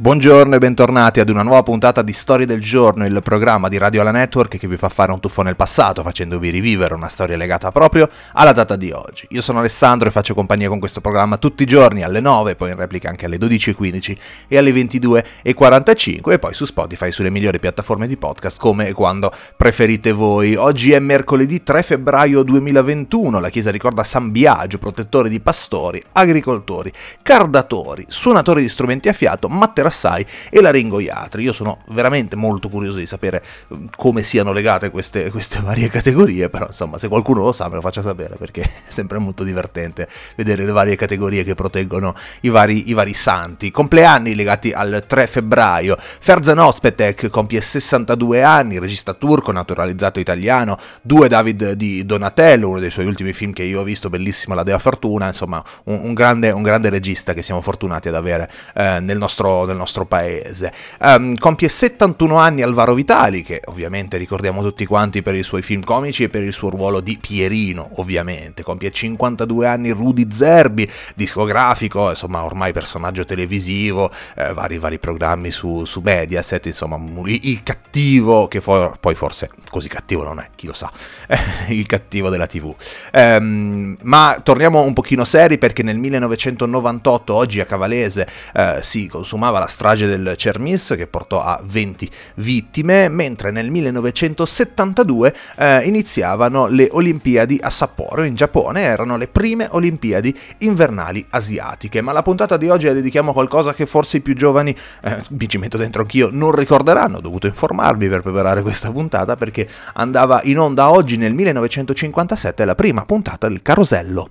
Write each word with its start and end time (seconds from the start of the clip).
Buongiorno 0.00 0.54
e 0.54 0.58
bentornati 0.58 1.20
ad 1.20 1.28
una 1.28 1.42
nuova 1.42 1.62
puntata 1.62 2.00
di 2.00 2.14
Storie 2.14 2.46
del 2.46 2.62
Giorno, 2.62 3.04
il 3.04 3.20
programma 3.22 3.68
di 3.68 3.76
Radio 3.76 4.00
Alla 4.00 4.12
Network 4.12 4.56
che 4.56 4.66
vi 4.66 4.78
fa 4.78 4.88
fare 4.88 5.12
un 5.12 5.20
tuffo 5.20 5.42
nel 5.42 5.56
passato 5.56 6.02
facendovi 6.02 6.48
rivivere 6.48 6.94
una 6.94 7.08
storia 7.08 7.36
legata 7.36 7.70
proprio 7.70 8.08
alla 8.32 8.52
data 8.52 8.76
di 8.76 8.92
oggi. 8.92 9.26
Io 9.32 9.42
sono 9.42 9.58
Alessandro 9.58 10.08
e 10.08 10.10
faccio 10.10 10.32
compagnia 10.32 10.70
con 10.70 10.78
questo 10.78 11.02
programma 11.02 11.36
tutti 11.36 11.64
i 11.64 11.66
giorni 11.66 12.02
alle 12.02 12.20
9, 12.20 12.56
poi 12.56 12.70
in 12.70 12.76
replica 12.76 13.10
anche 13.10 13.26
alle 13.26 13.36
12.15 13.36 14.16
e 14.48 14.56
alle 14.56 14.70
22.45 14.70 16.30
e 16.32 16.38
poi 16.38 16.54
su 16.54 16.64
Spotify 16.64 17.08
e 17.08 17.12
sulle 17.12 17.28
migliori 17.28 17.58
piattaforme 17.58 18.08
di 18.08 18.16
podcast 18.16 18.58
come 18.58 18.88
e 18.88 18.94
quando 18.94 19.30
preferite 19.54 20.12
voi. 20.12 20.54
Oggi 20.54 20.92
è 20.92 20.98
mercoledì 20.98 21.62
3 21.62 21.82
febbraio 21.82 22.42
2021, 22.42 23.38
la 23.38 23.50
chiesa 23.50 23.70
ricorda 23.70 24.02
San 24.02 24.30
Biagio, 24.30 24.78
protettore 24.78 25.28
di 25.28 25.40
pastori, 25.40 26.02
agricoltori, 26.12 26.90
cardatori, 27.20 28.06
suonatori 28.08 28.62
di 28.62 28.68
strumenti 28.70 29.10
a 29.10 29.12
fiato, 29.12 29.50
materassai 29.50 29.88
assai 29.90 30.24
e 30.48 30.60
laringoiatri. 30.60 31.42
Io 31.42 31.52
sono 31.52 31.78
veramente 31.88 32.36
molto 32.36 32.68
curioso 32.68 32.98
di 32.98 33.06
sapere 33.06 33.42
mm, 33.74 33.86
come 33.96 34.22
siano 34.22 34.52
legate 34.52 34.90
queste, 34.90 35.28
queste 35.30 35.60
varie 35.60 35.88
categorie, 35.88 36.48
però 36.48 36.66
insomma 36.68 36.98
se 36.98 37.08
qualcuno 37.08 37.42
lo 37.42 37.52
sa 37.52 37.68
me 37.68 37.74
lo 37.74 37.80
faccia 37.80 38.02
sapere 38.02 38.36
perché 38.36 38.62
è 38.86 38.90
sempre 38.90 39.18
molto 39.18 39.44
divertente 39.44 40.08
vedere 40.36 40.64
le 40.64 40.72
varie 40.72 40.96
categorie 40.96 41.44
che 41.44 41.54
proteggono 41.54 42.14
i 42.40 42.48
vari, 42.48 42.88
i 42.88 42.92
vari 42.92 43.14
santi. 43.14 43.70
Compleanni 43.70 44.34
legati 44.34 44.72
al 44.72 45.04
3 45.06 45.26
febbraio. 45.26 45.96
Ferzan 45.98 46.58
Ospetek 46.58 47.28
compie 47.28 47.60
62 47.60 48.42
anni, 48.42 48.78
regista 48.78 49.14
turco 49.14 49.52
naturalizzato 49.52 50.20
italiano, 50.20 50.78
due 51.02 51.28
David 51.28 51.72
di 51.72 52.04
Donatello, 52.04 52.68
uno 52.68 52.78
dei 52.78 52.90
suoi 52.90 53.06
ultimi 53.06 53.32
film 53.32 53.52
che 53.52 53.62
io 53.62 53.80
ho 53.80 53.84
visto, 53.84 54.08
bellissimo 54.08 54.54
La 54.54 54.62
Dea 54.62 54.78
Fortuna, 54.78 55.26
insomma 55.26 55.62
un, 55.84 56.00
un, 56.02 56.14
grande, 56.14 56.50
un 56.50 56.62
grande, 56.62 56.90
regista 56.90 57.32
che 57.32 57.42
siamo 57.42 57.60
fortunati 57.60 58.08
ad 58.08 58.14
avere 58.14 58.50
eh, 58.74 59.00
nel, 59.00 59.18
nostro, 59.18 59.64
nel 59.70 59.78
nostro 59.78 60.04
paese. 60.04 60.72
Um, 61.00 61.36
compie 61.36 61.68
71 61.68 62.36
anni 62.36 62.62
Alvaro 62.62 62.94
Vitali, 62.94 63.42
che 63.42 63.62
ovviamente 63.66 64.16
ricordiamo 64.16 64.62
tutti 64.62 64.84
quanti 64.84 65.22
per 65.22 65.34
i 65.34 65.42
suoi 65.42 65.62
film 65.62 65.82
comici 65.82 66.24
e 66.24 66.28
per 66.28 66.42
il 66.42 66.52
suo 66.52 66.70
ruolo 66.70 67.00
di 67.00 67.18
Pierino, 67.20 67.90
ovviamente. 67.94 68.62
Compie 68.62 68.90
52 68.90 69.66
anni 69.66 69.90
Rudy 69.90 70.26
Zerbi, 70.30 70.88
discografico, 71.14 72.10
insomma 72.10 72.44
ormai 72.44 72.72
personaggio 72.72 73.24
televisivo, 73.24 74.10
eh, 74.36 74.52
vari, 74.52 74.78
vari 74.78 74.98
programmi 74.98 75.50
su, 75.50 75.84
su 75.84 76.00
Mediaset, 76.02 76.66
insomma 76.66 76.98
il, 77.26 77.62
cattivo, 77.62 78.48
che 78.48 78.60
for- 78.60 78.98
poi 78.98 79.14
forse 79.14 79.50
così 79.70 79.88
cattivo 79.88 80.24
non 80.24 80.40
è, 80.40 80.48
chi 80.54 80.66
lo 80.66 80.72
sa, 80.72 80.90
il 81.68 81.86
cattivo 81.86 82.28
della 82.28 82.46
TV. 82.46 82.74
Um, 83.12 83.96
ma 84.02 84.40
torniamo 84.42 84.80
un 84.82 84.92
pochino 84.92 85.24
seri 85.24 85.58
perché 85.58 85.82
nel 85.82 85.98
1998, 85.98 87.34
oggi 87.34 87.60
a 87.60 87.64
Cavalese, 87.64 88.26
eh, 88.54 88.78
si 88.82 89.06
consumava 89.06 89.59
la 89.60 89.66
strage 89.66 90.06
del 90.06 90.34
Cermis 90.36 90.94
che 90.96 91.06
portò 91.06 91.42
a 91.42 91.60
20 91.62 92.10
vittime, 92.36 93.08
mentre 93.08 93.50
nel 93.50 93.70
1972 93.70 95.34
eh, 95.56 95.82
iniziavano 95.82 96.66
le 96.66 96.88
Olimpiadi 96.90 97.58
a 97.62 97.70
Sapporo 97.70 98.22
in 98.22 98.34
Giappone, 98.34 98.80
erano 98.80 99.16
le 99.16 99.28
prime 99.28 99.68
Olimpiadi 99.70 100.36
invernali 100.58 101.24
asiatiche. 101.30 102.00
Ma 102.00 102.12
la 102.12 102.22
puntata 102.22 102.56
di 102.56 102.68
oggi 102.68 102.86
la 102.86 102.92
dedichiamo 102.92 103.30
a 103.30 103.34
qualcosa 103.34 103.74
che 103.74 103.86
forse 103.86 104.18
i 104.18 104.20
più 104.20 104.34
giovani, 104.34 104.74
eh, 105.02 105.22
mi 105.30 105.48
ci 105.48 105.58
metto 105.58 105.76
dentro 105.76 106.02
anch'io, 106.02 106.30
non 106.32 106.52
ricorderanno, 106.52 107.18
ho 107.18 107.20
dovuto 107.20 107.46
informarmi 107.46 108.08
per 108.08 108.22
preparare 108.22 108.62
questa 108.62 108.90
puntata 108.90 109.36
perché 109.36 109.68
andava 109.94 110.40
in 110.44 110.58
onda 110.58 110.90
oggi 110.90 111.16
nel 111.16 111.34
1957 111.34 112.64
la 112.64 112.74
prima 112.74 113.04
puntata 113.04 113.48
del 113.48 113.62
Carosello. 113.62 114.30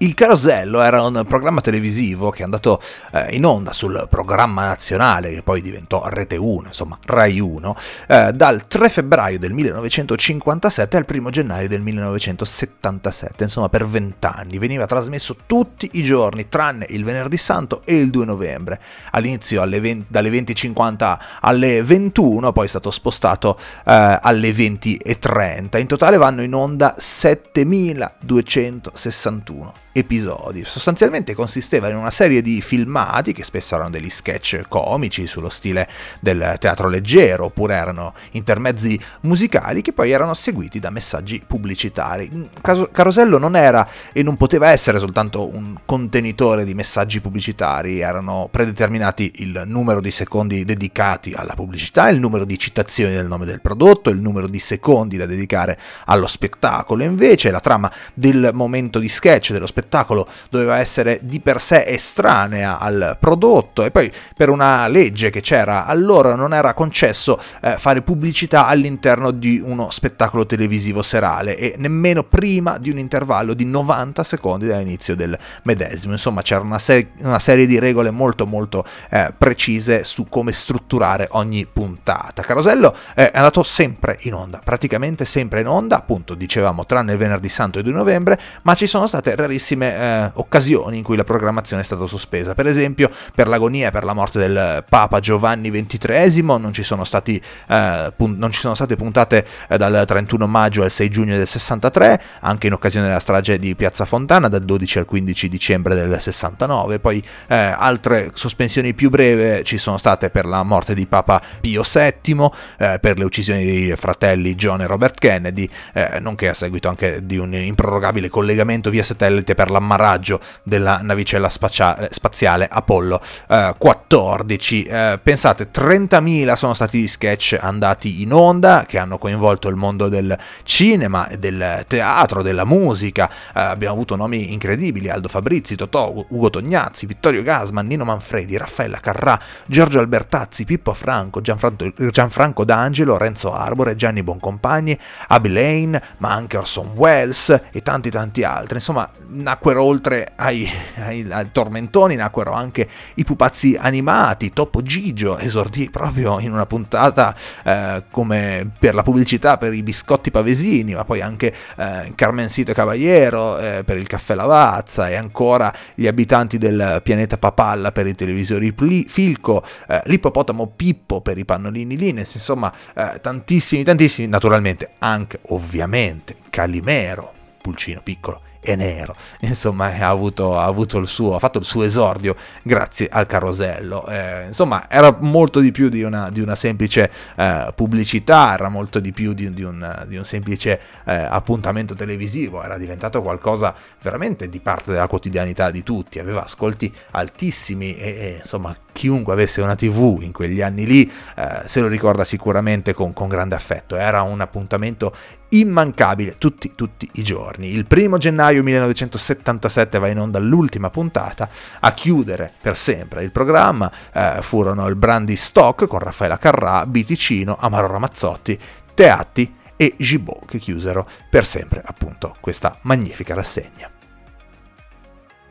Il 0.00 0.14
Carosello 0.14 0.80
era 0.80 1.02
un 1.02 1.24
programma 1.26 1.60
televisivo 1.60 2.30
che 2.30 2.42
è 2.42 2.44
andato 2.44 2.80
eh, 3.10 3.34
in 3.34 3.44
onda 3.44 3.72
sul 3.72 4.06
programma 4.08 4.66
nazionale, 4.66 5.32
che 5.32 5.42
poi 5.42 5.60
diventò 5.60 6.06
Rete 6.06 6.36
1, 6.36 6.68
insomma 6.68 6.96
Rai 7.04 7.40
1, 7.40 7.76
eh, 8.06 8.32
dal 8.32 8.68
3 8.68 8.90
febbraio 8.90 9.40
del 9.40 9.52
1957 9.52 10.96
al 10.96 11.04
1 11.12 11.30
gennaio 11.30 11.66
del 11.66 11.80
1977, 11.80 13.42
insomma 13.42 13.68
per 13.68 13.88
vent'anni. 13.88 14.58
Veniva 14.58 14.86
trasmesso 14.86 15.34
tutti 15.46 15.90
i 15.94 16.04
giorni, 16.04 16.48
tranne 16.48 16.86
il 16.90 17.02
venerdì 17.02 17.36
santo 17.36 17.82
e 17.84 17.96
il 17.96 18.10
2 18.10 18.24
novembre. 18.24 18.80
All'inizio 19.10 19.62
alle 19.62 19.80
20, 19.80 20.06
dalle 20.08 20.30
20.50 20.30 21.18
alle 21.40 21.82
21, 21.82 22.52
poi 22.52 22.66
è 22.66 22.68
stato 22.68 22.92
spostato 22.92 23.58
eh, 23.84 24.18
alle 24.22 24.52
20.30. 24.52 25.80
In 25.80 25.88
totale 25.88 26.18
vanno 26.18 26.42
in 26.42 26.54
onda 26.54 26.94
7261 26.96 29.86
episodi. 29.98 30.64
Sostanzialmente 30.64 31.34
consisteva 31.34 31.88
in 31.88 31.96
una 31.96 32.10
serie 32.10 32.42
di 32.42 32.60
filmati 32.60 33.32
che 33.32 33.44
spesso 33.44 33.74
erano 33.74 33.90
degli 33.90 34.10
sketch 34.10 34.62
comici 34.68 35.26
sullo 35.26 35.48
stile 35.48 35.88
del 36.20 36.56
teatro 36.58 36.88
leggero 36.88 37.44
oppure 37.44 37.74
erano 37.74 38.14
intermezzi 38.32 38.98
musicali 39.22 39.82
che 39.82 39.92
poi 39.92 40.10
erano 40.10 40.34
seguiti 40.34 40.78
da 40.78 40.90
messaggi 40.90 41.42
pubblicitari. 41.46 42.50
Carosello 42.92 43.38
non 43.38 43.56
era 43.56 43.86
e 44.12 44.22
non 44.22 44.36
poteva 44.36 44.70
essere 44.70 44.98
soltanto 44.98 45.46
un 45.54 45.76
contenitore 45.84 46.64
di 46.64 46.74
messaggi 46.74 47.20
pubblicitari, 47.20 48.00
erano 48.00 48.48
predeterminati 48.50 49.32
il 49.36 49.64
numero 49.66 50.00
di 50.00 50.10
secondi 50.10 50.64
dedicati 50.64 51.32
alla 51.34 51.54
pubblicità, 51.54 52.08
il 52.08 52.20
numero 52.20 52.44
di 52.44 52.58
citazioni 52.58 53.12
del 53.12 53.26
nome 53.26 53.46
del 53.46 53.60
prodotto, 53.60 54.10
il 54.10 54.20
numero 54.20 54.46
di 54.46 54.58
secondi 54.58 55.16
da 55.16 55.26
dedicare 55.26 55.78
allo 56.06 56.26
spettacolo. 56.26 57.02
Invece 57.02 57.50
la 57.50 57.60
trama 57.60 57.92
del 58.14 58.50
momento 58.52 58.98
di 58.98 59.08
sketch 59.08 59.52
dello 59.52 59.66
spettacolo 59.66 59.87
spettacolo 59.88 60.28
doveva 60.50 60.78
essere 60.78 61.18
di 61.22 61.40
per 61.40 61.60
sé 61.60 61.84
estranea 61.86 62.78
al 62.78 63.16
prodotto 63.18 63.84
e 63.84 63.90
poi 63.90 64.12
per 64.36 64.50
una 64.50 64.86
legge 64.86 65.30
che 65.30 65.40
c'era 65.40 65.86
allora 65.86 66.34
non 66.34 66.52
era 66.52 66.74
concesso 66.74 67.40
eh, 67.62 67.76
fare 67.78 68.02
pubblicità 68.02 68.66
all'interno 68.66 69.30
di 69.30 69.60
uno 69.64 69.90
spettacolo 69.90 70.44
televisivo 70.44 71.00
serale 71.00 71.56
e 71.56 71.74
nemmeno 71.78 72.22
prima 72.22 72.76
di 72.78 72.90
un 72.90 72.98
intervallo 72.98 73.54
di 73.54 73.64
90 73.64 74.22
secondi 74.22 74.66
dall'inizio 74.66 75.16
del 75.16 75.36
medesimo. 75.62 76.12
Insomma 76.12 76.42
c'era 76.42 76.60
una, 76.60 76.78
se- 76.78 77.12
una 77.20 77.38
serie 77.38 77.66
di 77.66 77.78
regole 77.78 78.10
molto 78.10 78.46
molto 78.46 78.84
eh, 79.10 79.32
precise 79.36 80.04
su 80.04 80.26
come 80.28 80.52
strutturare 80.52 81.28
ogni 81.32 81.66
puntata. 81.66 82.42
Carosello 82.42 82.94
è 83.14 83.30
andato 83.32 83.62
sempre 83.62 84.18
in 84.22 84.34
onda, 84.34 84.60
praticamente 84.62 85.24
sempre 85.24 85.60
in 85.60 85.68
onda, 85.68 85.96
appunto 85.96 86.34
dicevamo 86.34 86.84
tranne 86.84 87.12
il 87.12 87.18
venerdì 87.18 87.48
santo 87.48 87.78
e 87.78 87.82
2 87.82 87.92
novembre, 87.92 88.38
ma 88.62 88.74
ci 88.74 88.86
sono 88.86 89.06
state 89.06 89.34
rarissime 89.34 89.67
rarissime 89.68 89.96
eh, 89.96 90.30
occasioni 90.34 90.98
in 90.98 91.02
cui 91.02 91.16
la 91.16 91.24
programmazione 91.24 91.82
è 91.82 91.84
stata 91.84 92.06
sospesa. 92.06 92.54
Per 92.54 92.66
esempio, 92.66 93.10
per 93.34 93.48
l'agonia 93.48 93.90
per 93.90 94.04
la 94.04 94.14
morte 94.14 94.38
del 94.38 94.84
Papa 94.88 95.20
Giovanni 95.20 95.70
XXIII 95.70 96.42
non 96.42 96.72
ci 96.72 96.82
sono, 96.82 97.04
stati, 97.04 97.40
eh, 97.68 98.12
pun- 98.16 98.36
non 98.38 98.50
ci 98.50 98.60
sono 98.60 98.74
state 98.74 98.96
puntate 98.96 99.44
eh, 99.68 99.76
dal 99.76 100.04
31 100.06 100.46
maggio 100.46 100.82
al 100.82 100.90
6 100.90 101.08
giugno 101.10 101.36
del 101.36 101.46
63, 101.46 102.22
anche 102.40 102.68
in 102.68 102.72
occasione 102.72 103.06
della 103.06 103.18
strage 103.18 103.58
di 103.58 103.74
Piazza 103.74 104.04
Fontana 104.04 104.48
dal 104.48 104.64
12 104.64 104.98
al 104.98 105.04
15 105.04 105.48
dicembre 105.48 105.94
del 105.94 106.20
69. 106.20 106.98
Poi 106.98 107.22
eh, 107.48 107.56
altre 107.56 108.30
sospensioni 108.34 108.94
più 108.94 109.10
brevi 109.10 109.64
ci 109.64 109.78
sono 109.78 109.98
state 109.98 110.30
per 110.30 110.46
la 110.46 110.62
morte 110.62 110.94
di 110.94 111.06
Papa 111.06 111.42
Pio 111.60 111.82
VII, 111.82 112.50
eh, 112.78 112.98
per 113.00 113.18
le 113.18 113.24
uccisioni 113.24 113.64
dei 113.64 113.96
fratelli 113.96 114.54
John 114.54 114.80
e 114.80 114.86
Robert 114.86 115.18
Kennedy, 115.18 115.68
eh, 115.92 116.18
nonché 116.20 116.48
a 116.48 116.54
seguito 116.54 116.88
anche 116.88 117.24
di 117.24 117.36
un 117.36 117.52
improrogabile 117.54 118.28
collegamento 118.28 118.90
via 118.90 119.02
satellite 119.02 119.54
per 119.58 119.70
l'ammarraggio 119.70 120.38
della 120.62 121.00
navicella 121.02 121.48
spaziale, 121.48 122.10
spaziale 122.12 122.68
Apollo 122.70 123.20
eh, 123.48 123.74
14. 123.76 124.82
Eh, 124.84 125.20
pensate, 125.20 125.70
30.000 125.72 126.52
sono 126.52 126.74
stati 126.74 127.00
gli 127.00 127.08
sketch 127.08 127.56
andati 127.60 128.22
in 128.22 128.32
onda 128.32 128.84
che 128.86 128.98
hanno 128.98 129.18
coinvolto 129.18 129.66
il 129.66 129.74
mondo 129.74 130.08
del 130.08 130.38
cinema, 130.62 131.28
del 131.36 131.84
teatro, 131.88 132.42
della 132.42 132.64
musica. 132.64 133.28
Eh, 133.28 133.60
abbiamo 133.60 133.94
avuto 133.94 134.14
nomi 134.14 134.52
incredibili: 134.52 135.10
Aldo 135.10 135.26
Fabrizi, 135.26 135.74
Totò, 135.74 136.14
Ugo 136.28 136.50
Tognazzi, 136.50 137.06
Vittorio 137.06 137.42
Gasman, 137.42 137.84
Nino 137.84 138.04
Manfredi, 138.04 138.56
Raffaella 138.56 139.00
Carrà, 139.00 139.40
Giorgio 139.66 139.98
Albertazzi, 139.98 140.64
Pippo 140.66 140.94
Franco, 140.94 141.40
Gianfranco, 141.40 141.92
Gianfranco 142.12 142.64
D'Angelo, 142.64 143.16
Renzo 143.16 143.52
Arbore, 143.52 143.96
Gianni 143.96 144.22
Boncompagni, 144.22 144.96
Abby 145.26 145.48
Lane, 145.48 146.00
ma 146.18 146.30
anche 146.30 146.56
Orson 146.56 146.92
Welles 146.94 147.60
e 147.72 147.82
tanti 147.82 148.08
tanti 148.08 148.44
altri. 148.44 148.76
Insomma, 148.76 149.10
nacquero 149.48 149.82
oltre 149.82 150.32
ai, 150.36 150.68
ai, 150.96 151.26
ai, 151.30 151.50
tormentoni, 151.50 152.16
nacquero 152.16 152.52
anche 152.52 152.86
i 153.14 153.24
pupazzi 153.24 153.76
animati, 153.80 154.52
Topo 154.52 154.82
Gigio 154.82 155.38
esordì 155.38 155.88
proprio 155.88 156.38
in 156.38 156.52
una 156.52 156.66
puntata 156.66 157.34
eh, 157.64 158.04
come 158.10 158.70
per 158.78 158.94
la 158.94 159.02
pubblicità 159.02 159.56
per 159.56 159.72
i 159.72 159.82
biscotti 159.82 160.30
pavesini, 160.30 160.94
ma 160.94 161.04
poi 161.04 161.22
anche 161.22 161.54
eh, 161.78 162.12
Carmencito 162.14 162.74
Cavaliero 162.74 163.58
eh, 163.58 163.84
per 163.84 163.96
il 163.96 164.06
caffè 164.06 164.34
Lavazza 164.34 165.08
e 165.08 165.16
ancora 165.16 165.72
gli 165.94 166.06
abitanti 166.06 166.58
del 166.58 167.00
pianeta 167.02 167.38
Papalla 167.38 167.90
per 167.90 168.06
i 168.06 168.14
televisori 168.14 168.74
Filco, 169.08 169.64
eh, 169.88 170.02
l'ippopotamo 170.04 170.72
Pippo 170.76 171.22
per 171.22 171.38
i 171.38 171.46
pannolini 171.46 171.96
Lines, 171.96 172.34
insomma 172.34 172.70
eh, 172.94 173.18
tantissimi, 173.22 173.82
tantissimi, 173.82 174.28
naturalmente 174.28 174.90
anche 174.98 175.40
ovviamente 175.48 176.36
Calimero, 176.50 177.32
pulcino 177.62 178.02
piccolo 178.04 178.42
e 178.60 178.76
nero. 178.76 179.14
Insomma, 179.40 179.86
ha 179.86 180.08
avuto, 180.08 180.56
ha 180.56 180.64
avuto 180.64 180.98
il 180.98 181.06
suo, 181.06 181.34
ha 181.34 181.38
fatto 181.38 181.58
il 181.58 181.64
suo 181.64 181.82
esordio 181.82 182.36
grazie 182.62 183.08
al 183.10 183.26
carosello. 183.26 184.06
Eh, 184.08 184.46
insomma, 184.46 184.88
era 184.90 185.16
molto 185.20 185.60
di 185.60 185.72
più 185.72 185.88
di 185.88 186.02
una, 186.02 186.30
di 186.30 186.40
una 186.40 186.54
semplice 186.54 187.10
eh, 187.36 187.72
pubblicità, 187.74 188.54
era 188.54 188.68
molto 188.68 189.00
di 189.00 189.12
più 189.12 189.32
di, 189.32 189.52
di, 189.52 189.62
un, 189.62 190.04
di 190.06 190.16
un, 190.16 190.24
semplice 190.24 190.80
eh, 191.04 191.14
appuntamento 191.14 191.94
televisivo, 191.94 192.62
era 192.62 192.76
diventato 192.76 193.22
qualcosa 193.22 193.74
veramente 194.02 194.48
di 194.48 194.60
parte 194.60 194.92
della 194.92 195.06
quotidianità 195.06 195.70
di 195.70 195.82
tutti, 195.82 196.18
aveva 196.18 196.44
ascolti 196.44 196.92
altissimi 197.12 197.96
e, 197.96 198.08
e 198.08 198.36
insomma 198.38 198.74
chiunque 198.92 199.32
avesse 199.32 199.60
una 199.60 199.76
tv 199.76 200.18
in 200.22 200.32
quegli 200.32 200.60
anni 200.60 200.84
lì 200.84 201.10
eh, 201.36 201.62
se 201.66 201.80
lo 201.80 201.86
ricorda 201.86 202.24
sicuramente 202.24 202.92
con, 202.92 203.12
con 203.12 203.28
grande 203.28 203.54
affetto, 203.54 203.96
era 203.96 204.22
un 204.22 204.40
appuntamento 204.40 205.14
immancabile 205.50 206.36
tutti, 206.36 206.72
tutti 206.74 207.08
i 207.14 207.22
giorni. 207.22 207.68
Il 207.68 207.86
primo 207.86 208.18
gennaio 208.48 208.62
1977 208.62 209.98
va 209.98 210.08
in 210.08 210.18
onda 210.18 210.38
l'ultima 210.38 210.90
puntata, 210.90 211.48
a 211.80 211.92
chiudere 211.92 212.52
per 212.60 212.76
sempre 212.76 213.22
il 213.22 213.30
programma 213.30 213.90
eh, 214.12 214.38
furono 214.40 214.86
il 214.86 214.96
Brandy 214.96 215.36
Stock 215.36 215.86
con 215.86 215.98
Raffaella 215.98 216.38
Carrà, 216.38 216.86
Biticino, 216.86 217.56
Amaro 217.58 217.88
Ramazzotti, 217.88 218.58
Teatti 218.94 219.54
e 219.76 219.94
Gibault 219.96 220.46
che 220.46 220.58
chiusero 220.58 221.08
per 221.30 221.46
sempre 221.46 221.82
appunto 221.84 222.36
questa 222.40 222.78
magnifica 222.82 223.34
rassegna. 223.34 223.97